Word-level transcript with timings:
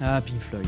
Ah, 0.00 0.20
Pink 0.22 0.40
Floyd. 0.40 0.66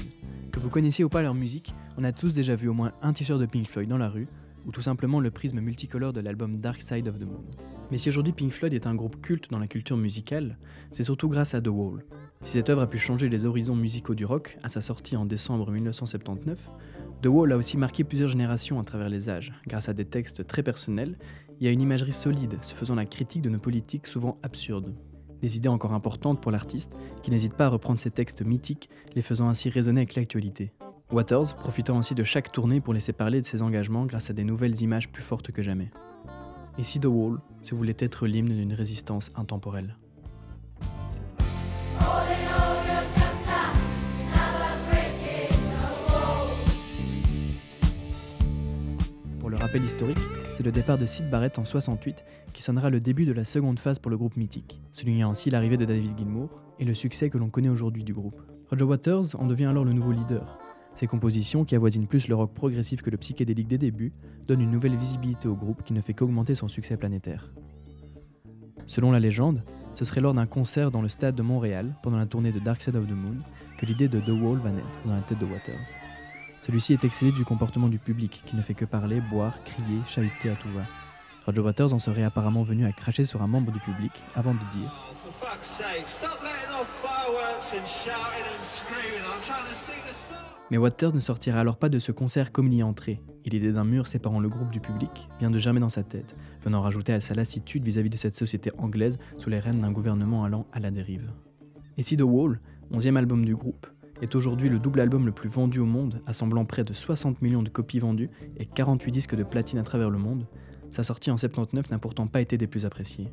Que 0.53 0.61
vous 0.61 0.71
connaissiez 0.71 1.05
ou 1.05 1.09
pas 1.09 1.23
leur 1.23 1.35
musique, 1.35 1.75
on 1.99 2.05
a 2.05 2.13
tous 2.13 2.33
déjà 2.33 2.55
vu 2.55 2.69
au 2.69 2.73
moins 2.73 2.93
un 3.03 3.13
t-shirt 3.13 3.41
de 3.41 3.47
Pink 3.47 3.69
Floyd 3.69 3.89
dans 3.89 3.99
la 3.99 4.09
rue, 4.09 4.29
ou 4.67 4.71
tout 4.71 4.83
simplement 4.83 5.19
le 5.19 5.33
prisme 5.33 5.61
multicolore 5.61 6.13
de 6.13 6.21
l'album 6.21 6.61
Dark 6.61 6.81
Side 6.81 7.09
of 7.09 7.19
the 7.19 7.25
Moon. 7.25 7.43
Mais 7.91 7.99
si 7.99 8.09
aujourd'hui 8.09 8.33
Pink 8.33 8.53
Floyd 8.53 8.73
est 8.73 8.87
un 8.87 8.95
groupe 8.95 9.21
culte 9.21 9.51
dans 9.51 9.59
la 9.59 9.67
culture 9.67 9.97
musicale, 9.97 10.59
c'est 10.93 11.03
surtout 11.03 11.29
grâce 11.29 11.55
à 11.55 11.61
The 11.61 11.69
Wall. 11.69 12.05
Si 12.43 12.53
cette 12.53 12.71
œuvre 12.71 12.83
a 12.83 12.87
pu 12.87 12.99
changer 12.99 13.29
les 13.29 13.45
horizons 13.45 13.75
musicaux 13.75 14.15
du 14.15 14.25
rock 14.25 14.59
à 14.63 14.69
sa 14.69 14.81
sortie 14.81 15.17
en 15.17 15.27
décembre 15.27 15.71
1979, 15.71 16.71
The 17.23 17.27
Wall 17.27 17.53
a 17.53 17.57
aussi 17.57 17.77
marqué 17.77 18.05
plusieurs 18.05 18.29
générations 18.29 18.79
à 18.79 18.85
travers 18.85 19.09
les 19.09 19.29
âges, 19.29 19.53
grâce 19.67 19.89
à 19.89 19.93
des 19.93 20.05
textes 20.05 20.47
très 20.47 20.63
personnels 20.63 21.19
et 21.61 21.69
à 21.69 21.71
une 21.71 21.81
imagerie 21.81 22.13
solide, 22.13 22.59
se 22.63 22.75
faisant 22.75 22.95
la 22.95 23.07
critique 23.07 23.43
de 23.43 23.51
nos 23.51 23.59
politiques 23.59 24.07
souvent 24.07 24.39
absurdes. 24.43 24.95
Des 25.43 25.57
idées 25.57 25.69
encore 25.69 25.93
importantes 25.93 26.41
pour 26.41 26.53
l'artiste, 26.53 26.97
qui 27.23 27.31
n'hésite 27.31 27.55
pas 27.55 27.67
à 27.67 27.71
reprendre 27.71 27.99
ces 27.99 28.11
textes 28.11 28.43
mythiques, 28.43 28.89
les 29.15 29.23
faisant 29.23 29.49
ainsi 29.49 29.69
résonner 29.69 30.03
avec 30.03 30.15
l'actualité. 30.15 30.73
Waters, 31.11 31.57
profitant 31.57 31.99
ainsi 31.99 32.15
de 32.15 32.23
chaque 32.23 32.53
tournée 32.53 32.81
pour 32.81 32.95
laisser 32.95 33.13
parler 33.13 33.41
de 33.41 33.47
ses 33.47 33.63
engagements 33.63 34.07
grâce 34.07 34.31
à 34.31 34.33
des 34.33 34.45
nouvelles 34.45 34.81
images 34.81 35.11
plus 35.11 35.23
fortes 35.23 35.51
que 35.51 35.63
jamais. 35.63 35.91
Et 36.81 36.83
si 36.83 36.99
The 36.99 37.05
Wall 37.05 37.41
se 37.61 37.75
voulait 37.75 37.95
être 37.99 38.27
l'hymne 38.27 38.57
d'une 38.57 38.73
résistance 38.73 39.31
intemporelle 39.37 39.99
Pour 49.39 49.51
le 49.51 49.59
rappel 49.59 49.85
historique, 49.85 50.17
c'est 50.55 50.63
le 50.63 50.73
départ 50.73 50.97
de 50.97 51.05
Sid 51.05 51.29
Barrett 51.29 51.59
en 51.59 51.67
68 51.67 52.25
qui 52.55 52.63
sonnera 52.63 52.89
le 52.89 53.01
début 53.01 53.27
de 53.27 53.33
la 53.33 53.45
seconde 53.45 53.79
phase 53.79 53.99
pour 53.99 54.11
le 54.11 54.17
groupe 54.17 54.39
mythique, 54.39 54.81
soulignant 54.91 55.33
ainsi 55.33 55.51
l'arrivée 55.51 55.77
de 55.77 55.85
David 55.85 56.17
Gilmour 56.17 56.49
et 56.79 56.87
le 56.87 56.95
succès 56.95 57.29
que 57.29 57.37
l'on 57.37 57.51
connaît 57.51 57.69
aujourd'hui 57.69 58.05
du 58.05 58.15
groupe. 58.15 58.41
Roger 58.71 58.85
Waters 58.85 59.39
en 59.39 59.45
devient 59.45 59.67
alors 59.67 59.85
le 59.85 59.93
nouveau 59.93 60.13
leader. 60.13 60.59
Ses 61.01 61.07
compositions, 61.07 61.65
qui 61.65 61.75
avoisinent 61.75 62.07
plus 62.07 62.29
le 62.29 62.35
rock 62.35 62.53
progressif 62.53 63.01
que 63.01 63.09
le 63.09 63.17
psychédélique 63.17 63.69
des 63.69 63.79
débuts, 63.79 64.13
donnent 64.47 64.61
une 64.61 64.71
nouvelle 64.71 64.99
visibilité 64.99 65.49
au 65.49 65.55
groupe 65.55 65.83
qui 65.83 65.95
ne 65.95 66.03
fait 66.03 66.13
qu'augmenter 66.13 66.55
son 66.55 66.69
succès 66.69 66.99
planétaire. 66.99 67.51
Selon 68.87 69.11
la 69.11 69.19
légende, 69.19 69.65
ce 69.95 70.05
serait 70.05 70.21
lors 70.21 70.35
d'un 70.35 70.45
concert 70.45 70.91
dans 70.91 71.01
le 71.01 71.09
stade 71.09 71.35
de 71.35 71.41
Montréal, 71.41 71.95
pendant 72.03 72.19
la 72.19 72.27
tournée 72.27 72.53
de 72.53 72.59
Dark 72.59 72.83
Side 72.83 72.97
of 72.97 73.07
the 73.07 73.13
Moon, 73.13 73.39
que 73.79 73.87
l'idée 73.87 74.09
de 74.09 74.21
The 74.21 74.29
Wall 74.29 74.59
va 74.59 74.73
naître 74.73 75.01
dans 75.07 75.15
la 75.15 75.23
tête 75.23 75.39
de 75.39 75.47
Waters. 75.47 75.89
Celui-ci 76.67 76.93
est 76.93 77.03
excédé 77.03 77.33
du 77.33 77.47
comportement 77.47 77.89
du 77.89 77.99
public, 77.99 78.43
qui 78.45 78.55
ne 78.55 78.61
fait 78.61 78.75
que 78.75 78.85
parler, 78.85 79.23
boire, 79.23 79.65
crier, 79.65 80.01
chahuter 80.05 80.51
à 80.51 80.55
tout 80.57 80.69
va. 80.69 80.83
Roger 81.47 81.61
Waters 81.61 81.93
en 81.93 81.99
serait 81.99 82.23
apparemment 82.23 82.63
venu 82.63 82.85
à 82.85 82.93
cracher 82.93 83.25
sur 83.25 83.43
un 83.43 83.47
membre 83.47 83.73
du 83.73 83.81
public 83.81 84.13
avant 84.35 84.55
de 84.55 84.79
dire 84.79 85.11
for 85.21 85.33
fuck's 85.33 85.67
sake, 85.67 86.07
stop 86.07 86.41
letting 86.43 86.73
off 86.73 86.89
fireworks 87.03 87.73
and 87.75 87.85
shouting 87.85 88.47
and 88.57 88.63
screaming. 88.63 89.21
I'm 89.21 89.41
trying 89.43 89.67
to 89.67 89.75
sing 89.75 90.01
the 90.09 90.15
song. 90.15 90.37
Mais 90.71 90.79
Waters 90.79 91.15
ne 91.15 91.21
sortira 91.21 91.61
alors 91.61 91.77
pas 91.77 91.89
de 91.89 91.99
ce 91.99 92.13
concert 92.13 92.53
comme 92.53 92.69
il 92.69 92.75
y 92.75 92.81
est 92.81 92.85
entré, 92.85 93.21
et 93.45 93.51
l'idée 93.51 93.73
d'un 93.73 93.85
mur 93.85 94.07
séparant 94.07 94.41
le 94.41 94.49
groupe 94.49 94.71
du 94.71 94.81
public 94.81 95.29
vient 95.39 95.51
de 95.51 95.59
germer 95.59 95.81
dans 95.81 95.89
sa 95.89 96.03
tête, 96.03 96.37
venant 96.63 96.81
rajouter 96.81 97.13
à 97.13 97.21
sa 97.21 97.35
lassitude 97.35 97.85
vis-à-vis 97.85 98.11
de 98.11 98.17
cette 98.17 98.37
société 98.37 98.71
anglaise 98.79 99.19
sous 99.37 99.51
les 99.51 99.59
rênes 99.59 99.81
d'un 99.81 99.93
gouvernement 99.93 100.45
allant 100.45 100.67
à 100.73 100.79
la 100.79 100.91
dérive. 100.91 101.33
Et 101.99 102.03
si 102.03 102.17
The 102.17 102.23
Wall, 102.23 102.61
onzième 102.93 103.17
album 103.17 103.45
du 103.45 103.57
groupe, 103.57 103.89
est 104.23 104.35
aujourd'hui 104.35 104.69
le 104.69 104.79
double 104.79 105.01
album 105.01 105.27
le 105.27 105.33
plus 105.33 105.49
vendu 105.49 105.81
au 105.81 105.87
monde, 105.87 106.21
assemblant 106.27 106.65
près 106.65 106.85
de 106.85 106.93
60 106.93 107.43
millions 107.43 107.63
de 107.63 107.71
copies 107.71 107.99
vendues 107.99 108.31
et 108.57 108.67
48 108.67 109.11
disques 109.11 109.35
de 109.35 109.43
platine 109.43 109.79
à 109.79 109.83
travers 109.83 110.11
le 110.11 110.19
monde, 110.19 110.47
sa 110.91 111.03
sortie 111.03 111.31
en 111.31 111.37
79 111.37 111.91
n'a 111.91 111.99
pourtant 111.99 112.27
pas 112.27 112.41
été 112.41 112.59
des 112.59 112.67
plus 112.67 112.87
appréciées. 112.87 113.33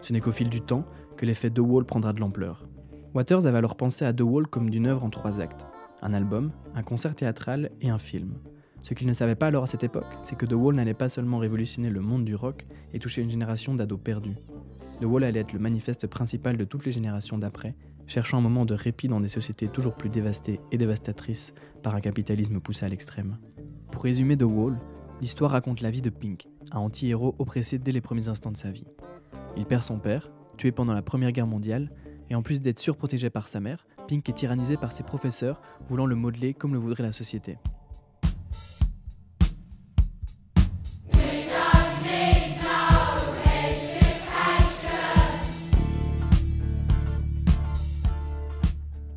Ce 0.00 0.12
n'est 0.12 0.20
qu'au 0.20 0.32
fil 0.32 0.48
du 0.48 0.60
temps 0.60 0.84
que 1.16 1.26
l'effet 1.26 1.50
The 1.50 1.60
Wall 1.60 1.84
prendra 1.84 2.12
de 2.12 2.20
l'ampleur. 2.20 2.66
Waters 3.14 3.46
avait 3.46 3.58
alors 3.58 3.76
pensé 3.76 4.04
à 4.04 4.12
The 4.12 4.22
Wall 4.22 4.46
comme 4.46 4.70
d'une 4.70 4.86
œuvre 4.86 5.04
en 5.04 5.10
trois 5.10 5.40
actes 5.40 5.66
un 6.04 6.12
album, 6.12 6.52
un 6.74 6.82
concert 6.82 7.14
théâtral 7.14 7.70
et 7.80 7.88
un 7.88 7.98
film. 7.98 8.34
Ce 8.82 8.92
qu'il 8.92 9.06
ne 9.06 9.14
savait 9.14 9.34
pas 9.34 9.46
alors 9.46 9.64
à 9.64 9.66
cette 9.66 9.84
époque, 9.84 10.18
c'est 10.22 10.36
que 10.36 10.44
The 10.44 10.52
Wall 10.52 10.74
n'allait 10.74 10.92
pas 10.92 11.08
seulement 11.08 11.38
révolutionner 11.38 11.88
le 11.88 12.02
monde 12.02 12.26
du 12.26 12.34
rock 12.34 12.66
et 12.92 12.98
toucher 12.98 13.22
une 13.22 13.30
génération 13.30 13.74
d'ados 13.74 13.98
perdus. 13.98 14.36
The 15.00 15.06
Wall 15.06 15.24
allait 15.24 15.40
être 15.40 15.54
le 15.54 15.58
manifeste 15.58 16.06
principal 16.06 16.58
de 16.58 16.64
toutes 16.64 16.84
les 16.84 16.92
générations 16.92 17.38
d'après, 17.38 17.74
cherchant 18.06 18.36
un 18.36 18.42
moment 18.42 18.66
de 18.66 18.74
répit 18.74 19.08
dans 19.08 19.20
des 19.20 19.28
sociétés 19.28 19.68
toujours 19.68 19.94
plus 19.94 20.10
dévastées 20.10 20.60
et 20.70 20.76
dévastatrices 20.76 21.54
par 21.82 21.94
un 21.94 22.00
capitalisme 22.00 22.60
poussé 22.60 22.84
à 22.84 22.88
l'extrême. 22.88 23.38
Pour 23.90 24.02
résumer 24.02 24.36
The 24.36 24.42
Wall, 24.42 24.78
l'histoire 25.24 25.52
raconte 25.52 25.80
la 25.80 25.90
vie 25.90 26.02
de 26.02 26.10
Pink, 26.10 26.48
un 26.70 26.80
anti-héros 26.80 27.34
oppressé 27.38 27.78
dès 27.78 27.92
les 27.92 28.02
premiers 28.02 28.28
instants 28.28 28.52
de 28.52 28.58
sa 28.58 28.70
vie. 28.70 28.84
Il 29.56 29.64
perd 29.64 29.82
son 29.82 29.98
père, 29.98 30.30
tué 30.58 30.70
pendant 30.70 30.92
la 30.92 31.00
Première 31.00 31.32
Guerre 31.32 31.46
mondiale, 31.46 31.90
et 32.28 32.34
en 32.34 32.42
plus 32.42 32.60
d'être 32.60 32.78
surprotégé 32.78 33.30
par 33.30 33.48
sa 33.48 33.58
mère, 33.58 33.86
Pink 34.06 34.28
est 34.28 34.34
tyrannisé 34.34 34.76
par 34.76 34.92
ses 34.92 35.02
professeurs, 35.02 35.62
voulant 35.88 36.04
le 36.04 36.14
modeler 36.14 36.52
comme 36.52 36.74
le 36.74 36.78
voudrait 36.78 37.02
la 37.02 37.10
société. 37.10 37.56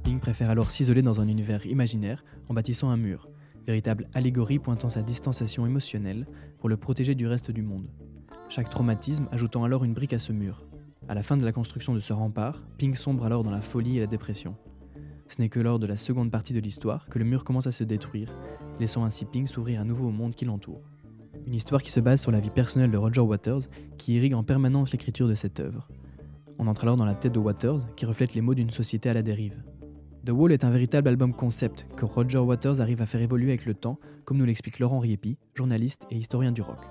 Pink 0.05 0.21
préfère 0.21 0.49
alors 0.49 0.71
s'isoler 0.71 1.01
dans 1.01 1.19
un 1.19 1.27
univers 1.27 1.65
imaginaire 1.65 2.23
en 2.47 2.53
bâtissant 2.53 2.91
un 2.91 2.95
mur, 2.95 3.27
véritable 3.67 4.07
allégorie 4.13 4.59
pointant 4.59 4.89
sa 4.89 5.03
distanciation 5.03 5.67
émotionnelle 5.67 6.25
pour 6.57 6.69
le 6.69 6.77
protéger 6.77 7.13
du 7.13 7.27
reste 7.27 7.51
du 7.51 7.61
monde. 7.61 7.87
Chaque 8.49 8.69
traumatisme 8.69 9.27
ajoutant 9.31 9.65
alors 9.65 9.83
une 9.83 9.93
brique 9.93 10.13
à 10.13 10.19
ce 10.19 10.31
mur. 10.31 10.63
À 11.09 11.13
la 11.13 11.21
fin 11.21 11.37
de 11.37 11.43
la 11.43 11.51
construction 11.51 11.93
de 11.93 11.99
ce 11.99 12.13
rempart, 12.13 12.63
Pink 12.77 12.95
sombre 12.95 13.25
alors 13.25 13.43
dans 13.43 13.51
la 13.51 13.61
folie 13.61 13.97
et 13.97 13.99
la 13.99 14.07
dépression. 14.07 14.55
Ce 15.27 15.41
n'est 15.41 15.49
que 15.49 15.59
lors 15.59 15.79
de 15.79 15.85
la 15.85 15.97
seconde 15.97 16.31
partie 16.31 16.53
de 16.53 16.61
l'histoire 16.61 17.07
que 17.09 17.19
le 17.19 17.25
mur 17.25 17.43
commence 17.43 17.67
à 17.67 17.71
se 17.71 17.83
détruire, 17.83 18.33
laissant 18.79 19.03
ainsi 19.03 19.25
Pink 19.25 19.49
s'ouvrir 19.49 19.81
à 19.81 19.83
nouveau 19.83 20.07
au 20.07 20.11
monde 20.11 20.33
qui 20.33 20.45
l'entoure. 20.45 20.81
Une 21.45 21.53
histoire 21.53 21.81
qui 21.81 21.91
se 21.91 21.99
base 21.99 22.21
sur 22.21 22.31
la 22.31 22.39
vie 22.39 22.49
personnelle 22.49 22.91
de 22.91 22.97
Roger 22.97 23.21
Waters, 23.21 23.61
qui 23.97 24.15
irrigue 24.15 24.33
en 24.33 24.43
permanence 24.43 24.91
l'écriture 24.93 25.27
de 25.27 25.35
cette 25.35 25.59
œuvre. 25.59 25.89
On 26.57 26.67
entre 26.67 26.83
alors 26.83 26.97
dans 26.97 27.05
la 27.05 27.15
tête 27.15 27.33
de 27.33 27.39
Waters, 27.39 27.85
qui 27.95 28.05
reflète 28.05 28.33
les 28.33 28.41
mots 28.41 28.55
d'une 28.55 28.71
société 28.71 29.09
à 29.09 29.13
la 29.13 29.21
dérive. 29.21 29.61
The 30.27 30.31
Wall 30.31 30.51
est 30.51 30.65
un 30.65 30.71
véritable 30.71 31.07
album 31.07 31.33
concept 31.33 31.87
que 31.95 32.03
Roger 32.03 32.39
Waters 32.39 32.81
arrive 32.81 33.01
à 33.01 33.05
faire 33.05 33.21
évoluer 33.21 33.51
avec 33.51 33.65
le 33.65 33.73
temps, 33.73 33.97
comme 34.25 34.35
nous 34.35 34.43
l'explique 34.43 34.77
Laurent 34.77 34.99
Riepi, 34.99 35.37
journaliste 35.53 36.03
et 36.11 36.17
historien 36.17 36.51
du 36.51 36.61
rock. 36.61 36.81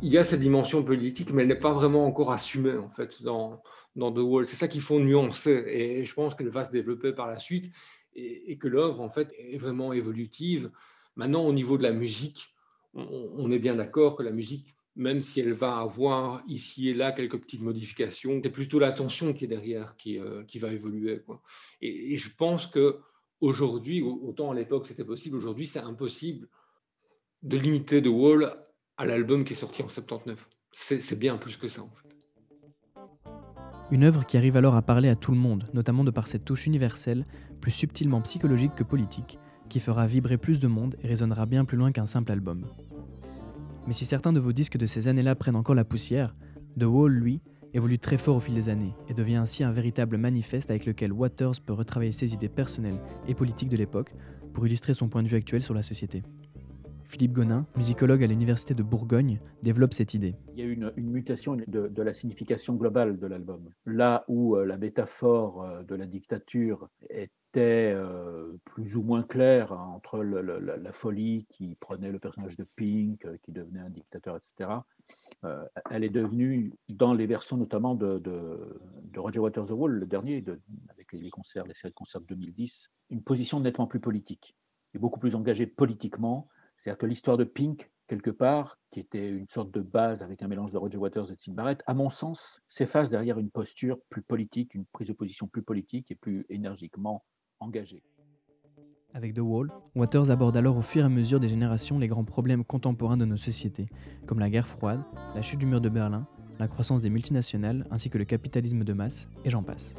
il 0.00 0.08
y 0.08 0.18
a 0.18 0.24
cette 0.24 0.40
dimension 0.40 0.82
politique, 0.82 1.32
mais 1.32 1.42
elle 1.42 1.48
n'est 1.48 1.54
pas 1.54 1.72
vraiment 1.72 2.04
encore 2.04 2.32
assumée 2.32 2.76
en 2.76 2.90
fait 2.90 3.22
dans, 3.22 3.62
dans 3.94 4.10
The 4.10 4.18
Wall. 4.18 4.44
C'est 4.44 4.56
ça 4.56 4.66
qu'il 4.66 4.80
faut 4.80 4.98
nuancer, 4.98 5.52
et 5.68 6.04
je 6.04 6.14
pense 6.14 6.34
qu'elle 6.34 6.48
va 6.48 6.64
se 6.64 6.72
développer 6.72 7.12
par 7.12 7.28
la 7.28 7.38
suite, 7.38 7.70
et, 8.16 8.58
que 8.58 8.66
l'œuvre 8.66 9.00
en 9.00 9.08
fait 9.08 9.32
est 9.38 9.58
vraiment 9.58 9.92
évolutive. 9.92 10.72
Maintenant, 11.14 11.44
au 11.44 11.52
niveau 11.52 11.78
de 11.78 11.84
la 11.84 11.92
musique, 11.92 12.56
on 12.94 13.52
est 13.52 13.60
bien 13.60 13.76
d'accord 13.76 14.16
que 14.16 14.24
la 14.24 14.32
musique, 14.32 14.74
même 14.94 15.20
si 15.20 15.40
elle 15.40 15.52
va 15.52 15.78
avoir 15.78 16.42
ici 16.46 16.88
et 16.88 16.94
là 16.94 17.12
quelques 17.12 17.38
petites 17.38 17.62
modifications, 17.62 18.40
c'est 18.42 18.50
plutôt 18.50 18.78
l'attention 18.78 19.32
qui 19.32 19.44
est 19.44 19.48
derrière 19.48 19.96
qui, 19.96 20.18
euh, 20.18 20.44
qui 20.44 20.58
va 20.58 20.72
évoluer. 20.72 21.20
Quoi. 21.24 21.42
Et, 21.80 22.16
je 22.16 22.28
pense 22.34 22.66
que 22.66 22.98
aujourd'hui, 23.40 24.02
autant 24.02 24.50
à 24.50 24.54
l'époque 24.54 24.86
c'était 24.86 25.04
possible, 25.04 25.36
aujourd'hui 25.36 25.66
c'est 25.66 25.80
impossible 25.80 26.48
de 27.42 27.56
limiter 27.56 28.02
The 28.02 28.08
Wall 28.08 28.54
à 28.96 29.06
l'album 29.06 29.44
qui 29.44 29.54
est 29.54 29.56
sorti 29.56 29.82
en 29.82 29.88
79. 29.88 30.48
C'est 30.72 31.00
c'est 31.00 31.18
bien 31.18 31.36
plus 31.36 31.56
que 31.56 31.68
ça 31.68 31.82
en 31.82 31.90
fait. 31.90 32.08
Une 33.90 34.04
œuvre 34.04 34.24
qui 34.24 34.38
arrive 34.38 34.56
alors 34.56 34.74
à 34.74 34.80
parler 34.80 35.08
à 35.08 35.16
tout 35.16 35.32
le 35.32 35.36
monde, 35.36 35.68
notamment 35.74 36.02
de 36.02 36.10
par 36.10 36.26
cette 36.26 36.46
touche 36.46 36.66
universelle, 36.66 37.26
plus 37.60 37.70
subtilement 37.70 38.22
psychologique 38.22 38.74
que 38.74 38.84
politique, 38.84 39.38
qui 39.68 39.80
fera 39.80 40.06
vibrer 40.06 40.38
plus 40.38 40.60
de 40.60 40.66
monde 40.66 40.96
et 41.02 41.08
résonnera 41.08 41.44
bien 41.44 41.66
plus 41.66 41.76
loin 41.76 41.92
qu'un 41.92 42.06
simple 42.06 42.32
album. 42.32 42.66
Mais 43.86 43.92
si 43.92 44.04
certains 44.04 44.32
de 44.32 44.40
vos 44.40 44.52
disques 44.52 44.76
de 44.76 44.86
ces 44.86 45.08
années-là 45.08 45.34
prennent 45.34 45.56
encore 45.56 45.74
la 45.74 45.84
poussière, 45.84 46.34
The 46.78 46.84
Wall, 46.84 47.12
lui, 47.12 47.40
évolue 47.74 47.98
très 47.98 48.18
fort 48.18 48.36
au 48.36 48.40
fil 48.40 48.54
des 48.54 48.68
années 48.68 48.94
et 49.08 49.14
devient 49.14 49.36
ainsi 49.36 49.64
un 49.64 49.72
véritable 49.72 50.18
manifeste 50.18 50.70
avec 50.70 50.86
lequel 50.86 51.12
Waters 51.12 51.60
peut 51.64 51.72
retravailler 51.72 52.12
ses 52.12 52.34
idées 52.34 52.48
personnelles 52.48 53.00
et 53.26 53.34
politiques 53.34 53.68
de 53.68 53.76
l'époque 53.76 54.14
pour 54.52 54.66
illustrer 54.66 54.94
son 54.94 55.08
point 55.08 55.22
de 55.22 55.28
vue 55.28 55.36
actuel 55.36 55.62
sur 55.62 55.74
la 55.74 55.82
société. 55.82 56.22
Philippe 57.12 57.32
Gonin, 57.32 57.66
musicologue 57.76 58.24
à 58.24 58.26
l'Université 58.26 58.72
de 58.72 58.82
Bourgogne, 58.82 59.38
développe 59.62 59.92
cette 59.92 60.14
idée. 60.14 60.34
Il 60.54 60.58
y 60.58 60.62
a 60.62 60.64
eu 60.64 60.72
une, 60.72 61.10
mutation 61.10 61.56
de, 61.56 62.02
la 62.02 62.14
signification 62.14 62.74
globale 62.74 63.18
de 63.18 63.26
l'album. 63.26 63.68
Là 63.84 64.24
où 64.28 64.56
euh, 64.56 64.64
la 64.64 64.78
métaphore 64.78 65.62
euh, 65.62 65.82
de 65.82 65.94
la 65.94 66.06
dictature 66.06 66.88
était 67.10 67.92
euh, 67.94 68.56
plus 68.64 68.96
ou 68.96 69.02
moins 69.02 69.24
claire 69.24 69.74
hein, 69.74 69.92
entre 69.94 70.22
la, 70.22 70.92
folie 70.94 71.44
qui 71.50 71.76
prenait 71.80 72.10
le 72.10 72.18
personnage 72.18 72.56
de 72.56 72.64
Pink, 72.76 73.26
qui 73.42 73.52
devenait 73.52 73.80
un 73.80 73.90
dictateur, 73.90 74.38
etc., 74.38 74.70
elle 75.90 76.04
est 76.04 76.10
devenue, 76.10 76.72
dans 76.88 77.12
les 77.12 77.26
versions 77.26 77.58
notamment 77.58 77.94
de, 77.94 78.22
Roger 79.16 79.40
Waters 79.40 79.66
The 79.66 79.72
Wall, 79.72 79.92
le 79.92 80.06
dernier, 80.06 80.40
de- 80.40 80.58
avec 80.88 81.12
les, 81.12 81.20
les 81.20 81.30
concerts, 81.30 81.66
les 81.66 81.74
séries 81.74 81.90
de 81.90 81.94
concerts 81.94 82.22
de 82.22 82.26
2010, 82.26 82.88
une 83.10 83.22
position 83.22 83.60
nettement 83.60 83.86
plus 83.86 84.00
politique 84.00 84.56
et 84.94 84.98
beaucoup 84.98 85.20
plus 85.20 85.34
engagée 85.34 85.66
politiquement 85.66 86.48
C'est-à-dire 86.82 86.98
que 86.98 87.06
l'histoire 87.06 87.36
de 87.36 87.44
Pink, 87.44 87.92
quelque 88.08 88.32
part, 88.32 88.76
qui 88.90 88.98
était 88.98 89.28
une 89.28 89.46
sorte 89.48 89.70
de 89.70 89.80
base 89.80 90.24
avec 90.24 90.42
un 90.42 90.48
mélange 90.48 90.72
de 90.72 90.78
Roger 90.78 90.96
Waters 90.96 91.30
et 91.30 91.36
de 91.36 91.40
Sid 91.40 91.56
à 91.86 91.94
mon 91.94 92.10
sens, 92.10 92.60
s'efface 92.66 93.08
derrière 93.08 93.38
une 93.38 93.50
posture 93.50 93.98
plus 94.10 94.22
politique, 94.22 94.74
une 94.74 94.84
prise 94.86 95.06
de 95.06 95.12
position 95.12 95.46
plus 95.46 95.62
politique 95.62 96.10
et 96.10 96.16
plus 96.16 96.44
énergiquement 96.48 97.24
engagée. 97.60 98.02
Avec 99.14 99.32
The 99.34 99.40
Wall, 99.40 99.70
Waters 99.94 100.30
aborde 100.30 100.56
alors 100.56 100.76
au 100.76 100.82
fur 100.82 101.02
et 101.02 101.04
à 101.04 101.08
mesure 101.08 101.38
des 101.38 101.46
générations 101.46 102.00
les 102.00 102.08
grands 102.08 102.24
problèmes 102.24 102.64
contemporains 102.64 103.16
de 103.16 103.26
nos 103.26 103.36
sociétés, 103.36 103.86
comme 104.26 104.40
la 104.40 104.50
guerre 104.50 104.66
froide, 104.66 105.02
la 105.36 105.42
chute 105.42 105.60
du 105.60 105.66
mur 105.66 105.80
de 105.80 105.88
Berlin, 105.88 106.26
la 106.58 106.66
croissance 106.66 107.02
des 107.02 107.10
multinationales 107.10 107.86
ainsi 107.92 108.10
que 108.10 108.18
le 108.18 108.24
capitalisme 108.24 108.82
de 108.82 108.92
masse, 108.92 109.28
et 109.44 109.50
j'en 109.50 109.62
passe. 109.62 109.94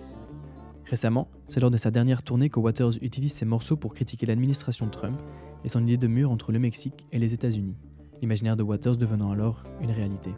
Récemment, 0.84 1.30
c'est 1.48 1.62
lors 1.62 1.72
de 1.72 1.78
sa 1.78 1.92
dernière 1.92 2.24
tournée 2.24 2.50
que 2.50 2.60
Waters 2.60 3.02
utilise 3.02 3.32
ses 3.32 3.46
morceaux 3.46 3.78
pour 3.78 3.94
critiquer 3.94 4.26
l'administration 4.26 4.90
Trump 4.90 5.18
et 5.64 5.70
son 5.70 5.84
idée 5.84 5.98
de 5.98 6.08
mur 6.08 6.32
entre 6.32 6.52
le 6.52 6.60
Mexique 6.60 7.06
et 7.12 7.20
les 7.20 7.34
États-Unis, 7.34 7.76
l'imaginaire 8.22 8.56
de 8.56 8.64
Waters 8.64 8.98
devenant 8.98 9.32
alors 9.32 9.64
une 9.82 9.92
réalité. 9.92 10.32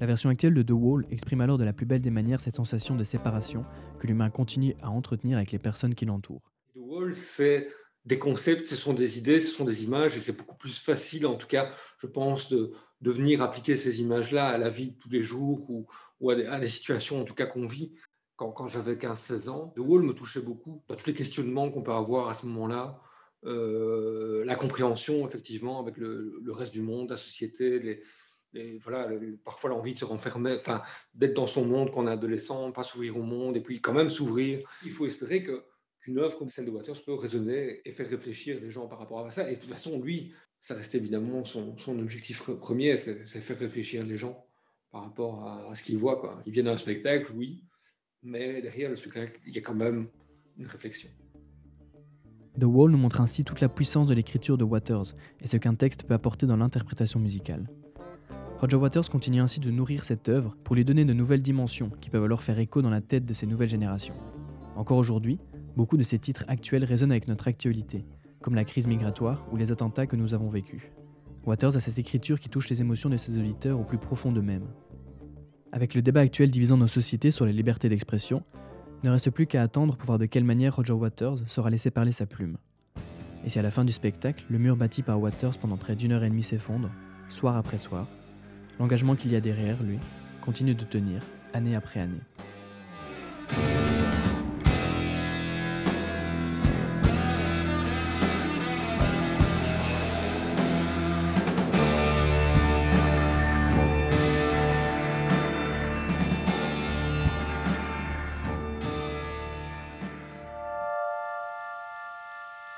La 0.00 0.06
version 0.06 0.30
actuelle 0.30 0.54
de 0.54 0.62
The 0.62 0.70
Wall 0.70 1.06
exprime 1.10 1.42
alors 1.42 1.58
de 1.58 1.64
la 1.64 1.74
plus 1.74 1.84
belle 1.84 2.00
des 2.00 2.10
manières 2.10 2.40
cette 2.40 2.56
sensation 2.56 2.96
de 2.96 3.04
séparation 3.04 3.66
que 3.98 4.06
l'humain 4.06 4.30
continue 4.30 4.74
à 4.80 4.90
entretenir 4.90 5.36
avec 5.36 5.52
les 5.52 5.58
personnes 5.58 5.94
qui 5.94 6.06
l'entourent. 6.06 6.50
The 6.74 6.78
Wall, 6.78 7.14
c'est 7.14 7.68
des 8.06 8.18
concepts, 8.18 8.66
ce 8.66 8.76
sont 8.76 8.94
des 8.94 9.18
idées, 9.18 9.40
ce 9.40 9.54
sont 9.54 9.64
des 9.64 9.84
images, 9.84 10.16
et 10.16 10.20
c'est 10.20 10.36
beaucoup 10.36 10.56
plus 10.56 10.78
facile, 10.78 11.26
en 11.26 11.34
tout 11.34 11.46
cas, 11.46 11.70
je 11.98 12.06
pense, 12.06 12.48
de, 12.48 12.72
de 13.02 13.10
venir 13.10 13.42
appliquer 13.42 13.76
ces 13.76 14.00
images-là 14.00 14.48
à 14.48 14.56
la 14.56 14.70
vie 14.70 14.92
de 14.92 14.96
tous 14.96 15.10
les 15.10 15.20
jours 15.20 15.68
ou, 15.68 16.30
à, 16.30 16.58
des, 16.58 16.68
situations, 16.68 17.20
en 17.20 17.24
tout 17.24 17.34
cas, 17.34 17.46
qu'on 17.46 17.66
vit. 17.66 17.92
Quand, 18.36 18.52
quand 18.52 18.68
j'avais 18.68 18.94
15-16 18.94 19.50
ans, 19.50 19.72
The 19.76 19.80
Wall 19.80 20.02
me 20.02 20.14
touchait 20.14 20.40
beaucoup 20.40 20.82
dans 20.88 20.94
tous 20.94 21.06
les 21.06 21.14
questionnements 21.14 21.70
qu'on 21.70 21.82
peut 21.82 21.92
avoir 21.92 22.30
à 22.30 22.34
ce 22.34 22.46
moment-là, 22.46 22.98
la 23.42 24.54
compréhension, 24.54 25.26
effectivement, 25.26 25.80
avec 25.80 25.96
le, 25.96 26.42
reste 26.48 26.72
du 26.72 26.82
monde, 26.82 27.10
la 27.10 27.16
société, 27.16 28.02
voilà, 28.82 29.08
parfois 29.44 29.70
l'envie 29.70 29.94
de 29.94 29.98
se 29.98 30.04
renfermer, 30.04 30.54
enfin, 30.54 30.82
d'être 31.14 31.34
dans 31.34 31.46
son 31.46 31.64
monde 31.64 31.90
quand 31.90 32.04
on 32.04 32.08
est 32.08 32.12
adolescent, 32.12 32.72
pas 32.72 32.82
s'ouvrir 32.82 33.16
au 33.16 33.22
monde, 33.22 33.56
et 33.56 33.60
puis 33.60 33.80
quand 33.80 33.92
même 33.92 34.10
s'ouvrir. 34.10 34.68
Il 34.84 34.92
faut 34.92 35.06
espérer 35.06 35.42
que 35.42 35.64
qu'une 36.00 36.18
œuvre 36.18 36.38
comme 36.38 36.48
celle 36.48 36.64
de 36.64 36.70
Waters 36.70 37.02
peut 37.04 37.12
résonner 37.12 37.82
et 37.84 37.92
faire 37.92 38.08
réfléchir 38.08 38.58
les 38.58 38.70
gens 38.70 38.86
par 38.88 38.98
rapport 38.98 39.26
à 39.26 39.30
ça. 39.30 39.50
Et 39.50 39.56
de 39.56 39.60
toute 39.60 39.68
façon, 39.68 40.00
lui, 40.00 40.32
ça 40.58 40.74
reste 40.74 40.94
évidemment 40.94 41.44
son, 41.44 41.76
son 41.76 41.98
objectif 41.98 42.50
premier, 42.58 42.96
c'est 42.96 43.24
faire 43.26 43.58
réfléchir 43.58 44.04
les 44.04 44.16
gens 44.16 44.46
par 44.90 45.04
rapport 45.04 45.46
à, 45.46 45.70
à 45.70 45.74
ce 45.74 45.82
qu'ils 45.82 45.98
voient. 45.98 46.18
Quoi. 46.18 46.40
Ils 46.46 46.52
viennent 46.52 46.68
à 46.68 46.72
un 46.72 46.78
spectacle, 46.78 47.30
oui, 47.34 47.64
mais 48.22 48.62
derrière 48.62 48.88
le 48.88 48.96
spectacle, 48.96 49.38
il 49.46 49.54
y 49.54 49.58
a 49.58 49.62
quand 49.62 49.74
même 49.74 50.08
une 50.56 50.66
réflexion. 50.66 51.10
The 52.60 52.64
Wall 52.64 52.90
nous 52.90 52.98
montre 52.98 53.20
ainsi 53.20 53.42
toute 53.42 53.60
la 53.60 53.68
puissance 53.68 54.06
de 54.06 54.14
l'écriture 54.14 54.58
de 54.58 54.64
Waters 54.64 55.14
et 55.40 55.46
ce 55.46 55.56
qu'un 55.56 55.74
texte 55.74 56.04
peut 56.04 56.14
apporter 56.14 56.46
dans 56.46 56.56
l'interprétation 56.56 57.18
musicale. 57.18 57.68
Roger 58.60 58.76
Waters 58.76 59.08
continue 59.08 59.40
ainsi 59.40 59.58
de 59.58 59.70
nourrir 59.70 60.04
cette 60.04 60.28
œuvre 60.28 60.54
pour 60.62 60.76
lui 60.76 60.84
donner 60.84 61.04
de 61.04 61.14
nouvelles 61.14 61.42
dimensions 61.42 61.90
qui 62.00 62.10
peuvent 62.10 62.24
alors 62.24 62.42
faire 62.42 62.58
écho 62.58 62.82
dans 62.82 62.90
la 62.90 63.00
tête 63.00 63.24
de 63.24 63.32
ces 63.32 63.46
nouvelles 63.46 63.70
générations. 63.70 64.14
Encore 64.76 64.98
aujourd'hui, 64.98 65.40
Beaucoup 65.76 65.96
de 65.96 66.02
ces 66.02 66.18
titres 66.18 66.44
actuels 66.48 66.84
résonnent 66.84 67.12
avec 67.12 67.28
notre 67.28 67.48
actualité, 67.48 68.04
comme 68.42 68.54
la 68.54 68.64
crise 68.64 68.86
migratoire 68.86 69.46
ou 69.52 69.56
les 69.56 69.70
attentats 69.70 70.06
que 70.06 70.16
nous 70.16 70.34
avons 70.34 70.48
vécus. 70.48 70.82
Waters 71.46 71.76
a 71.76 71.80
cette 71.80 71.98
écriture 71.98 72.40
qui 72.40 72.48
touche 72.48 72.68
les 72.68 72.80
émotions 72.80 73.08
de 73.08 73.16
ses 73.16 73.38
auditeurs 73.38 73.78
au 73.78 73.84
plus 73.84 73.98
profond 73.98 74.32
d'eux-mêmes. 74.32 74.66
Avec 75.72 75.94
le 75.94 76.02
débat 76.02 76.20
actuel 76.20 76.50
divisant 76.50 76.76
nos 76.76 76.88
sociétés 76.88 77.30
sur 77.30 77.46
les 77.46 77.52
libertés 77.52 77.88
d'expression, 77.88 78.42
ne 79.02 79.10
reste 79.10 79.30
plus 79.30 79.46
qu'à 79.46 79.62
attendre 79.62 79.96
pour 79.96 80.06
voir 80.06 80.18
de 80.18 80.26
quelle 80.26 80.44
manière 80.44 80.76
Roger 80.76 80.92
Waters 80.92 81.38
saura 81.46 81.70
laisser 81.70 81.90
parler 81.90 82.12
sa 82.12 82.26
plume. 82.26 82.56
Et 83.44 83.50
si 83.50 83.58
à 83.58 83.62
la 83.62 83.70
fin 83.70 83.84
du 83.84 83.92
spectacle, 83.92 84.44
le 84.50 84.58
mur 84.58 84.76
bâti 84.76 85.02
par 85.02 85.20
Waters 85.20 85.56
pendant 85.58 85.76
près 85.76 85.96
d'une 85.96 86.12
heure 86.12 86.24
et 86.24 86.28
demie 86.28 86.42
s'effondre, 86.42 86.90
soir 87.30 87.56
après 87.56 87.78
soir, 87.78 88.06
l'engagement 88.78 89.16
qu'il 89.16 89.32
y 89.32 89.36
a 89.36 89.40
derrière 89.40 89.82
lui 89.82 89.98
continue 90.42 90.74
de 90.74 90.84
tenir, 90.84 91.22
année 91.54 91.74
après 91.74 92.00
année. 92.00 92.20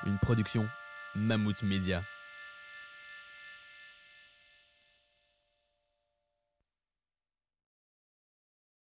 Une 0.05 0.17
production 0.19 0.67
Mammouth 1.15 1.63
Media. 1.63 2.03